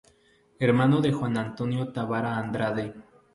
[0.57, 2.91] Hermano de Juan Antonio Távara Andrade.